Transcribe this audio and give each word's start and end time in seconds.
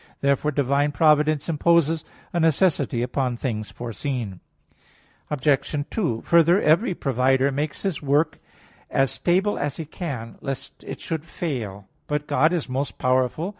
Therefore 0.21 0.49
divine 0.49 0.91
providence 0.93 1.47
imposes 1.47 2.03
a 2.33 2.39
necessity 2.39 3.03
upon 3.03 3.37
things 3.37 3.69
foreseen. 3.69 4.39
Obj. 5.29 5.75
2: 5.91 6.21
Further, 6.23 6.59
every 6.59 6.95
provider 6.95 7.51
makes 7.51 7.83
his 7.83 8.01
work 8.01 8.39
as 8.89 9.11
stable 9.11 9.59
as 9.59 9.77
he 9.77 9.85
can, 9.85 10.37
lest 10.41 10.83
it 10.83 10.99
should 10.99 11.23
fail. 11.23 11.87
But 12.07 12.25
God 12.25 12.51
is 12.51 12.67
most 12.67 12.97
powerful. 12.97 13.49